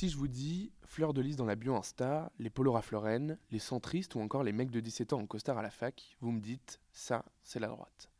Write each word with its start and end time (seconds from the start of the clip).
Si 0.00 0.08
je 0.08 0.16
vous 0.16 0.28
dis 0.28 0.72
fleur 0.86 1.12
de 1.12 1.20
lys 1.20 1.36
dans 1.36 1.44
la 1.44 1.56
bio 1.56 1.76
Insta, 1.76 2.32
les 2.38 2.48
polos 2.48 2.72
Rafleuren, 2.72 3.36
les 3.50 3.58
centristes 3.58 4.14
ou 4.14 4.20
encore 4.20 4.42
les 4.42 4.52
mecs 4.54 4.70
de 4.70 4.80
17 4.80 5.12
ans 5.12 5.18
en 5.18 5.26
costard 5.26 5.58
à 5.58 5.62
la 5.62 5.70
fac, 5.70 6.16
vous 6.22 6.32
me 6.32 6.40
dites 6.40 6.80
ça, 6.90 7.22
c'est 7.44 7.60
la 7.60 7.66
droite. 7.66 8.10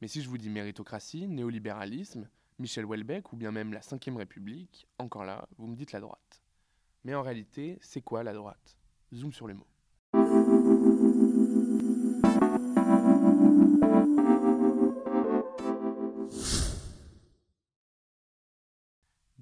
Mais 0.00 0.08
si 0.08 0.20
je 0.20 0.28
vous 0.28 0.36
dis 0.36 0.50
méritocratie, 0.50 1.28
néolibéralisme, 1.28 2.28
Michel 2.58 2.86
Houellebecq 2.86 3.32
ou 3.32 3.36
bien 3.36 3.52
même 3.52 3.72
la 3.72 3.78
Ve 3.78 4.16
République, 4.16 4.88
encore 4.98 5.24
là, 5.24 5.46
vous 5.58 5.68
me 5.68 5.76
dites 5.76 5.92
la 5.92 6.00
droite. 6.00 6.42
Mais 7.04 7.14
en 7.14 7.22
réalité, 7.22 7.78
c'est 7.82 8.02
quoi 8.02 8.24
la 8.24 8.32
droite? 8.32 8.76
Zoom 9.14 9.32
sur 9.32 9.46
le 9.46 9.54
mot. 9.54 10.81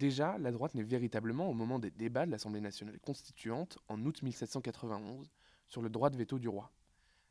Déjà, 0.00 0.38
la 0.38 0.50
droite 0.50 0.74
naît 0.74 0.82
véritablement 0.82 1.50
au 1.50 1.52
moment 1.52 1.78
des 1.78 1.90
débats 1.90 2.24
de 2.24 2.30
l'Assemblée 2.30 2.62
nationale 2.62 2.98
constituante 3.00 3.78
en 3.86 4.02
août 4.06 4.22
1791 4.22 5.30
sur 5.68 5.82
le 5.82 5.90
droit 5.90 6.08
de 6.08 6.16
veto 6.16 6.38
du 6.38 6.48
roi. 6.48 6.72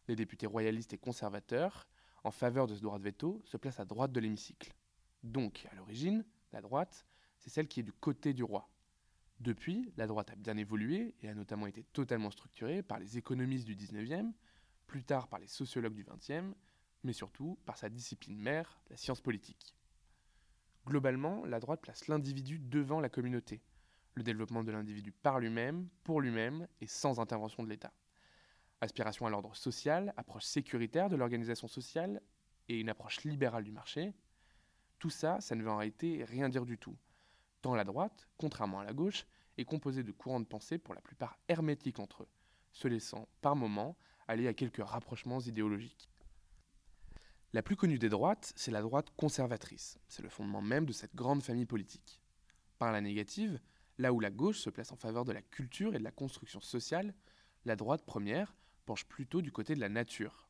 Les 0.07 0.16
députés 0.16 0.45
royalistes 0.45 0.93
et 0.93 0.99
conservateurs, 0.99 1.88
en 2.23 2.29
faveur 2.29 2.67
de 2.67 2.76
ce 2.76 2.81
droit 2.81 2.99
de 2.99 3.03
veto, 3.03 3.41
se 3.43 3.57
placent 3.57 3.79
à 3.79 3.85
droite 3.85 4.12
de 4.12 4.20
l'hémicycle. 4.20 4.71
Donc, 5.23 5.66
à 5.71 5.73
l'origine, 5.73 6.23
la 6.53 6.62
droite, 6.62 7.07
c'est 7.40 7.49
celle 7.49 7.67
qui 7.67 7.79
est 7.79 7.84
du 7.84 7.91
côté 7.91 8.35
du 8.35 8.43
roi. 8.43 8.70
Depuis, 9.40 9.91
la 9.98 10.05
droite 10.05 10.29
a 10.29 10.35
bien 10.35 10.55
évolué 10.55 11.15
et 11.23 11.27
a 11.29 11.34
notamment 11.34 11.65
été 11.65 11.81
totalement 11.85 12.29
structurée 12.29 12.84
par 12.84 12.99
les 12.99 13.17
économistes 13.17 13.65
du 13.65 13.76
19e, 13.76 14.31
plus 14.85 15.04
tard 15.04 15.27
par 15.27 15.40
les 15.40 15.48
sociologues 15.48 15.95
du 15.95 16.04
20e, 16.04 16.54
mais 17.01 17.13
surtout 17.13 17.57
par 17.65 17.79
sa 17.79 17.90
discipline 17.90 18.38
mère, 18.38 18.79
la 18.91 18.95
science 18.95 19.21
politique. 19.21 19.76
Globalement, 20.89 21.45
la 21.45 21.59
droite 21.59 21.81
place 21.81 22.07
l'individu 22.07 22.57
devant 22.57 22.99
la 22.99 23.09
communauté, 23.09 23.61
le 24.16 24.23
développement 24.23 24.63
de 24.63 24.71
l'individu 24.71 25.12
par 25.12 25.39
lui-même, 25.39 25.88
pour 26.03 26.20
lui-même 26.20 26.67
et 26.81 26.88
sans 26.88 27.20
intervention 27.20 27.62
de 27.62 27.70
l'État. 27.70 27.93
Aspiration 28.82 29.27
à 29.27 29.29
l'ordre 29.29 29.55
social, 29.55 30.15
approche 30.17 30.45
sécuritaire 30.45 31.07
de 31.07 31.15
l'organisation 31.15 31.67
sociale 31.67 32.23
et 32.70 32.79
une 32.79 32.90
approche 32.90 33.23
libérale 33.23 33.65
du 33.65 33.71
marché, 33.71 34.15
tout 34.98 35.12
ça, 35.12 35.40
ça 35.41 35.54
ne 35.54 35.62
veut 35.62 35.70
en 35.70 35.77
réalité 35.77 36.23
rien 36.23 36.49
dire 36.49 36.65
du 36.65 36.79
tout. 36.79 36.98
Tant 37.62 37.76
la 37.76 37.84
droite, 37.84 38.27
contrairement 38.40 38.79
à 38.79 38.84
la 38.84 38.93
gauche, 38.93 39.27
est 39.60 39.65
composée 39.65 40.01
de 40.01 40.12
courants 40.12 40.40
de 40.40 40.45
pensée 40.45 40.79
pour 40.79 40.95
la 40.95 41.01
plupart 41.01 41.37
hermétiques 41.48 41.99
entre 41.99 42.23
eux, 42.23 42.29
se 42.71 42.87
laissant, 42.87 43.27
par 43.41 43.55
moments, 43.55 43.95
aller 44.27 44.48
à 44.48 44.55
quelques 44.55 44.84
rapprochements 44.84 45.40
idéologiques. 45.40 46.10
La 47.51 47.63
plus 47.63 47.75
connue 47.75 47.97
des 47.97 48.09
droites, 48.09 48.53
c'est 48.55 48.69
la 48.69 48.83
droite 48.83 49.09
conservatrice. 49.17 49.97
C'est 50.07 50.21
le 50.21 50.29
fondement 50.29 50.61
même 50.61 50.85
de 50.85 50.93
cette 50.93 51.15
grande 51.15 51.41
famille 51.41 51.65
politique. 51.65 52.21
Par 52.77 52.91
la 52.91 53.01
négative, 53.01 53.59
là 53.97 54.13
où 54.13 54.19
la 54.19 54.29
gauche 54.29 54.59
se 54.59 54.69
place 54.69 54.91
en 54.91 54.95
faveur 54.95 55.25
de 55.25 55.31
la 55.31 55.41
culture 55.41 55.95
et 55.95 55.97
de 55.97 56.03
la 56.03 56.11
construction 56.11 56.61
sociale, 56.61 57.15
la 57.65 57.75
droite 57.75 58.05
première 58.05 58.55
penche 58.85 59.05
plutôt 59.05 59.41
du 59.41 59.51
côté 59.51 59.73
de 59.73 59.79
la 59.79 59.89
nature. 59.89 60.47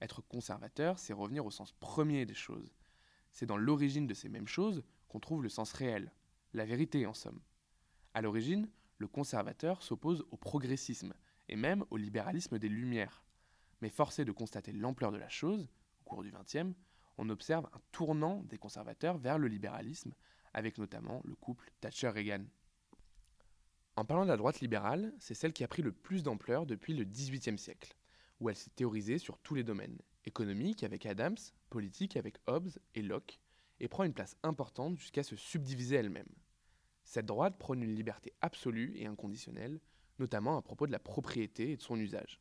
Être 0.00 0.22
conservateur, 0.22 0.98
c'est 0.98 1.12
revenir 1.12 1.46
au 1.46 1.52
sens 1.52 1.70
premier 1.70 2.26
des 2.26 2.34
choses. 2.34 2.74
C'est 3.30 3.46
dans 3.46 3.56
l'origine 3.56 4.08
de 4.08 4.14
ces 4.14 4.28
mêmes 4.28 4.48
choses 4.48 4.82
qu'on 5.06 5.20
trouve 5.20 5.42
le 5.42 5.48
sens 5.48 5.72
réel, 5.72 6.12
la 6.52 6.64
vérité 6.64 7.06
en 7.06 7.14
somme. 7.14 7.40
À 8.12 8.22
l'origine, 8.22 8.68
le 8.98 9.06
conservateur 9.06 9.84
s'oppose 9.84 10.24
au 10.32 10.36
progressisme 10.36 11.14
et 11.48 11.54
même 11.54 11.84
au 11.90 11.96
libéralisme 11.96 12.58
des 12.58 12.68
Lumières. 12.68 13.22
Mais 13.80 13.88
forcé 13.88 14.24
de 14.24 14.32
constater 14.32 14.72
l'ampleur 14.72 15.12
de 15.12 15.16
la 15.16 15.28
chose, 15.28 15.68
au 16.04 16.08
cours 16.10 16.22
du 16.22 16.32
XXe, 16.32 16.74
on 17.16 17.28
observe 17.30 17.66
un 17.72 17.80
tournant 17.92 18.42
des 18.44 18.58
conservateurs 18.58 19.18
vers 19.18 19.38
le 19.38 19.48
libéralisme, 19.48 20.12
avec 20.52 20.78
notamment 20.78 21.22
le 21.24 21.34
couple 21.34 21.70
Thatcher-Reagan. 21.80 22.44
En 23.96 24.04
parlant 24.04 24.24
de 24.24 24.28
la 24.28 24.36
droite 24.36 24.60
libérale, 24.60 25.14
c'est 25.18 25.34
celle 25.34 25.52
qui 25.52 25.64
a 25.64 25.68
pris 25.68 25.82
le 25.82 25.92
plus 25.92 26.22
d'ampleur 26.22 26.66
depuis 26.66 26.94
le 26.94 27.04
XVIIIe 27.04 27.58
siècle, 27.58 27.96
où 28.40 28.48
elle 28.48 28.56
s'est 28.56 28.70
théorisée 28.70 29.18
sur 29.18 29.38
tous 29.38 29.54
les 29.54 29.64
domaines, 29.64 29.98
économique 30.24 30.82
avec 30.82 31.06
Adams, 31.06 31.36
politique 31.70 32.16
avec 32.16 32.38
Hobbes 32.46 32.70
et 32.94 33.02
Locke, 33.02 33.40
et 33.80 33.88
prend 33.88 34.04
une 34.04 34.14
place 34.14 34.36
importante 34.42 34.98
jusqu'à 34.98 35.22
se 35.22 35.36
subdiviser 35.36 35.96
elle-même. 35.96 36.28
Cette 37.04 37.26
droite 37.26 37.58
prône 37.58 37.82
une 37.82 37.94
liberté 37.94 38.32
absolue 38.40 38.92
et 38.96 39.06
inconditionnelle, 39.06 39.80
notamment 40.18 40.56
à 40.56 40.62
propos 40.62 40.86
de 40.86 40.92
la 40.92 40.98
propriété 40.98 41.72
et 41.72 41.76
de 41.76 41.82
son 41.82 41.98
usage. 41.98 42.40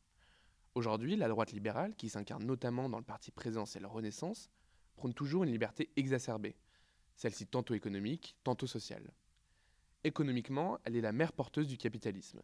Aujourd'hui, 0.75 1.15
la 1.15 1.27
droite 1.27 1.51
libérale, 1.51 1.95
qui 1.95 2.09
s'incarne 2.09 2.45
notamment 2.45 2.89
dans 2.89 2.97
le 2.97 3.03
parti 3.03 3.29
présidentiel 3.29 3.85
Renaissance, 3.85 4.49
prône 4.95 5.13
toujours 5.13 5.43
une 5.43 5.51
liberté 5.51 5.91
exacerbée, 5.97 6.55
celle-ci 7.15 7.45
tantôt 7.45 7.75
économique, 7.75 8.35
tantôt 8.43 8.65
sociale. 8.65 9.13
Économiquement, 10.03 10.79
elle 10.83 10.95
est 10.95 11.01
la 11.01 11.11
mère 11.11 11.31
porteuse 11.31 11.67
du 11.67 11.77
capitalisme. 11.77 12.41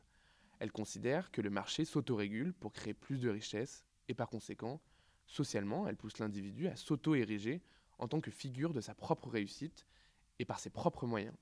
Elle 0.59 0.72
considère 0.72 1.31
que 1.31 1.41
le 1.41 1.50
marché 1.50 1.85
s'autorégule 1.85 2.53
pour 2.53 2.72
créer 2.72 2.94
plus 2.94 3.19
de 3.19 3.29
richesses 3.29 3.84
et 4.07 4.13
par 4.13 4.29
conséquent, 4.29 4.79
socialement, 5.25 5.88
elle 5.88 5.97
pousse 5.97 6.19
l'individu 6.19 6.68
à 6.68 6.75
s'auto-ériger 6.75 7.63
en 7.97 8.07
tant 8.07 8.22
que 8.22 8.31
figure 8.31 8.73
de 8.73 8.81
sa 8.81 8.94
propre 8.94 9.28
réussite 9.28 9.88
et 10.38 10.45
par 10.45 10.59
ses 10.59 10.69
propres 10.69 11.07
moyens. 11.07 11.35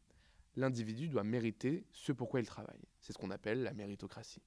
L'individu 0.56 1.10
doit 1.10 1.24
mériter 1.24 1.86
ce 1.92 2.14
pourquoi 2.14 2.40
il 2.40 2.46
travaille. 2.46 2.88
C'est 3.02 3.12
ce 3.12 3.18
qu'on 3.18 3.30
appelle 3.30 3.62
la 3.64 3.74
méritocratie. 3.74 4.42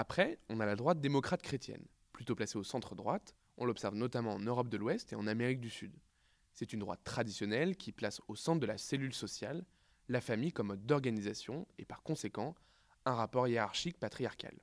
Après, 0.00 0.38
on 0.48 0.60
a 0.60 0.64
la 0.64 0.76
droite 0.76 1.02
démocrate 1.02 1.42
chrétienne, 1.42 1.84
plutôt 2.14 2.34
placée 2.34 2.56
au 2.56 2.64
centre-droite, 2.64 3.34
on 3.58 3.66
l'observe 3.66 3.94
notamment 3.94 4.32
en 4.32 4.38
Europe 4.38 4.70
de 4.70 4.78
l'Ouest 4.78 5.12
et 5.12 5.14
en 5.14 5.26
Amérique 5.26 5.60
du 5.60 5.68
Sud. 5.68 5.94
C'est 6.54 6.72
une 6.72 6.78
droite 6.78 7.04
traditionnelle 7.04 7.76
qui 7.76 7.92
place 7.92 8.22
au 8.26 8.34
centre 8.34 8.60
de 8.60 8.66
la 8.66 8.78
cellule 8.78 9.12
sociale 9.12 9.62
la 10.08 10.22
famille 10.22 10.52
comme 10.52 10.68
mode 10.68 10.86
d'organisation 10.86 11.68
et 11.76 11.84
par 11.84 12.02
conséquent 12.02 12.54
un 13.04 13.12
rapport 13.12 13.46
hiérarchique 13.46 13.98
patriarcal. 13.98 14.58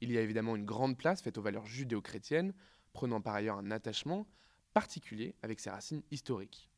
Il 0.00 0.10
y 0.10 0.16
a 0.16 0.22
évidemment 0.22 0.56
une 0.56 0.64
grande 0.64 0.96
place 0.96 1.20
faite 1.20 1.36
aux 1.36 1.42
valeurs 1.42 1.66
judéo-chrétiennes, 1.66 2.54
prenant 2.94 3.20
par 3.20 3.34
ailleurs 3.34 3.58
un 3.58 3.70
attachement 3.70 4.26
particulier 4.72 5.34
avec 5.42 5.60
ses 5.60 5.68
racines 5.68 6.04
historiques. 6.10 6.70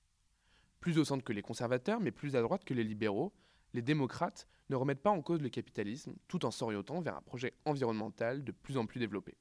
Plus 0.80 0.98
au 0.98 1.04
centre 1.04 1.22
que 1.22 1.32
les 1.32 1.42
conservateurs, 1.42 2.00
mais 2.00 2.10
plus 2.10 2.34
à 2.34 2.42
droite 2.42 2.64
que 2.64 2.75
les 2.75 2.82
libéraux, 2.82 3.32
les 3.75 3.82
démocrates 3.82 4.48
ne 4.70 4.76
remettent 4.76 5.03
pas 5.03 5.10
en 5.10 5.20
cause 5.20 5.42
le 5.42 5.48
capitalisme 5.48 6.14
tout 6.28 6.47
en 6.47 6.50
s'orientant 6.50 7.00
vers 7.00 7.16
un 7.16 7.22
projet 7.22 7.53
environnemental 7.64 8.44
de 8.44 8.53
plus 8.53 8.78
en 8.78 8.86
plus 8.86 9.00
développé. 9.00 9.36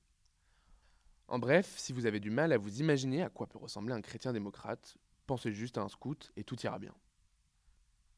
En 1.28 1.38
bref, 1.38 1.76
si 1.78 1.94
vous 1.94 2.08
avez 2.08 2.20
du 2.20 2.32
mal 2.32 2.52
à 2.52 2.58
vous 2.58 2.80
imaginer 2.80 3.22
à 3.22 3.30
quoi 3.30 3.48
peut 3.48 3.60
ressembler 3.60 3.94
un 3.94 4.02
chrétien 4.02 4.34
démocrate, 4.34 4.98
pensez 5.28 5.54
juste 5.54 5.78
à 5.78 5.82
un 5.82 5.88
scout 5.88 6.32
et 6.36 6.44
tout 6.44 6.60
ira 6.62 6.80
bien. 6.80 6.94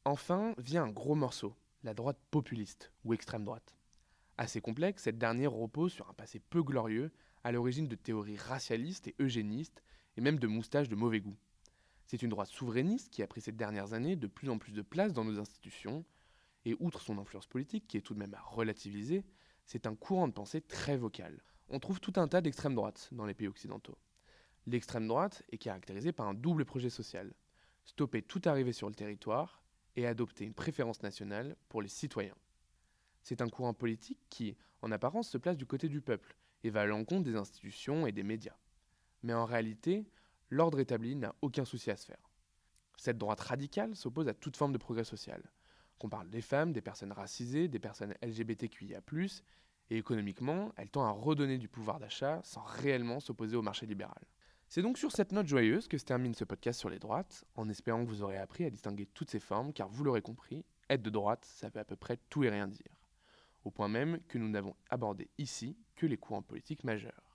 Enfin 0.06 0.54
vient 0.56 0.84
un 0.84 0.90
gros 0.90 1.14
morceau, 1.14 1.54
la 1.84 1.92
droite 1.92 2.18
populiste 2.30 2.90
ou 3.04 3.12
extrême 3.12 3.44
droite. 3.44 3.76
Assez 4.38 4.62
complexe, 4.62 5.02
cette 5.02 5.18
dernière 5.18 5.52
repose 5.52 5.92
sur 5.92 6.08
un 6.08 6.14
passé 6.14 6.40
peu 6.40 6.62
glorieux, 6.62 7.12
à 7.44 7.52
l'origine 7.52 7.88
de 7.88 7.96
théories 7.96 8.38
racialistes 8.38 9.08
et 9.08 9.14
eugénistes, 9.20 9.82
et 10.16 10.22
même 10.22 10.38
de 10.38 10.46
moustaches 10.46 10.88
de 10.88 10.96
mauvais 10.96 11.20
goût. 11.20 11.36
C'est 12.06 12.22
une 12.22 12.30
droite 12.30 12.48
souverainiste 12.48 13.10
qui 13.10 13.22
a 13.22 13.26
pris 13.26 13.42
ces 13.42 13.52
dernières 13.52 13.92
années 13.92 14.16
de 14.16 14.26
plus 14.26 14.48
en 14.48 14.58
plus 14.58 14.72
de 14.72 14.82
place 14.82 15.12
dans 15.12 15.24
nos 15.24 15.38
institutions, 15.38 16.04
et 16.64 16.76
outre 16.80 17.00
son 17.00 17.18
influence 17.18 17.46
politique, 17.46 17.86
qui 17.88 17.96
est 17.96 18.02
tout 18.02 18.14
de 18.14 18.18
même 18.18 18.34
à 18.34 18.40
relativiser, 18.40 19.24
c'est 19.66 19.86
un 19.86 19.94
courant 19.94 20.28
de 20.28 20.32
pensée 20.32 20.60
très 20.60 20.96
vocal. 20.96 21.42
On 21.68 21.78
trouve 21.78 22.00
tout 22.00 22.12
un 22.16 22.28
tas 22.28 22.40
d'extrême 22.40 22.74
droite 22.74 23.08
dans 23.12 23.26
les 23.26 23.34
pays 23.34 23.48
occidentaux. 23.48 23.96
L'extrême 24.66 25.08
droite 25.08 25.42
est 25.50 25.58
caractérisée 25.58 26.12
par 26.12 26.28
un 26.28 26.34
double 26.34 26.64
projet 26.64 26.90
social. 26.90 27.32
Stopper 27.84 28.22
toute 28.22 28.46
arrivée 28.46 28.72
sur 28.72 28.88
le 28.88 28.94
territoire 28.94 29.62
et 29.96 30.06
adopter 30.06 30.44
une 30.44 30.54
préférence 30.54 31.02
nationale 31.02 31.56
pour 31.68 31.82
les 31.82 31.88
citoyens. 31.88 32.36
C'est 33.22 33.40
un 33.40 33.48
courant 33.48 33.74
politique 33.74 34.20
qui, 34.28 34.56
en 34.82 34.92
apparence, 34.92 35.28
se 35.28 35.38
place 35.38 35.56
du 35.56 35.66
côté 35.66 35.88
du 35.88 36.00
peuple 36.00 36.36
et 36.64 36.70
va 36.70 36.82
à 36.82 36.86
l'encontre 36.86 37.24
des 37.24 37.36
institutions 37.36 38.06
et 38.06 38.12
des 38.12 38.22
médias. 38.22 38.56
Mais 39.22 39.34
en 39.34 39.44
réalité, 39.44 40.06
l'ordre 40.50 40.80
établi 40.80 41.16
n'a 41.16 41.34
aucun 41.42 41.64
souci 41.64 41.90
à 41.90 41.96
se 41.96 42.06
faire. 42.06 42.30
Cette 42.96 43.18
droite 43.18 43.40
radicale 43.40 43.96
s'oppose 43.96 44.28
à 44.28 44.34
toute 44.34 44.56
forme 44.56 44.72
de 44.72 44.78
progrès 44.78 45.04
social 45.04 45.42
qu'on 46.02 46.08
parle 46.08 46.30
des 46.30 46.42
femmes, 46.42 46.72
des 46.72 46.80
personnes 46.80 47.12
racisées, 47.12 47.68
des 47.68 47.78
personnes 47.78 48.12
LGBTQIA+, 48.22 49.00
et 49.88 49.96
économiquement, 49.96 50.72
elle 50.76 50.88
tend 50.88 51.04
à 51.04 51.10
redonner 51.10 51.58
du 51.58 51.68
pouvoir 51.68 52.00
d'achat 52.00 52.40
sans 52.42 52.62
réellement 52.62 53.20
s'opposer 53.20 53.54
au 53.56 53.62
marché 53.62 53.86
libéral. 53.86 54.20
C'est 54.66 54.82
donc 54.82 54.98
sur 54.98 55.12
cette 55.12 55.30
note 55.30 55.46
joyeuse 55.46 55.86
que 55.86 55.98
se 55.98 56.04
termine 56.04 56.34
ce 56.34 56.42
podcast 56.42 56.80
sur 56.80 56.90
les 56.90 56.98
droites, 56.98 57.44
en 57.54 57.68
espérant 57.68 58.04
que 58.04 58.08
vous 58.08 58.22
aurez 58.22 58.36
appris 58.36 58.64
à 58.64 58.70
distinguer 58.70 59.06
toutes 59.14 59.30
ces 59.30 59.38
formes, 59.38 59.72
car 59.72 59.88
vous 59.88 60.02
l'aurez 60.02 60.22
compris, 60.22 60.64
être 60.90 61.02
de 61.02 61.10
droite, 61.10 61.44
ça 61.44 61.68
veut 61.68 61.80
à 61.80 61.84
peu 61.84 61.94
près 61.94 62.18
tout 62.30 62.42
et 62.42 62.50
rien 62.50 62.66
dire. 62.66 63.06
Au 63.62 63.70
point 63.70 63.88
même 63.88 64.18
que 64.26 64.38
nous 64.38 64.48
n'avons 64.48 64.74
abordé 64.90 65.30
ici 65.38 65.76
que 65.94 66.06
les 66.06 66.16
courants 66.16 66.42
politiques 66.42 66.82
majeurs. 66.82 67.31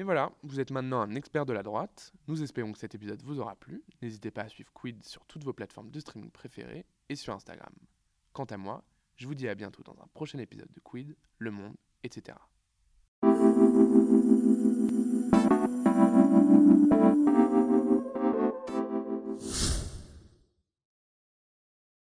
Et 0.00 0.02
voilà, 0.02 0.32
vous 0.42 0.60
êtes 0.60 0.70
maintenant 0.70 1.02
un 1.02 1.14
expert 1.14 1.44
de 1.44 1.52
la 1.52 1.62
droite. 1.62 2.14
Nous 2.26 2.42
espérons 2.42 2.72
que 2.72 2.78
cet 2.78 2.94
épisode 2.94 3.22
vous 3.22 3.38
aura 3.38 3.54
plu. 3.54 3.82
N'hésitez 4.00 4.30
pas 4.30 4.44
à 4.44 4.48
suivre 4.48 4.72
Quid 4.72 5.04
sur 5.04 5.26
toutes 5.26 5.44
vos 5.44 5.52
plateformes 5.52 5.90
de 5.90 6.00
streaming 6.00 6.30
préférées 6.30 6.86
et 7.10 7.16
sur 7.16 7.34
Instagram. 7.34 7.74
Quant 8.32 8.46
à 8.46 8.56
moi, 8.56 8.82
je 9.16 9.26
vous 9.26 9.34
dis 9.34 9.46
à 9.46 9.54
bientôt 9.54 9.82
dans 9.82 10.00
un 10.00 10.06
prochain 10.14 10.38
épisode 10.38 10.72
de 10.72 10.80
Quid, 10.80 11.14
Le 11.36 11.50
Monde, 11.50 11.76
etc. 12.02 12.38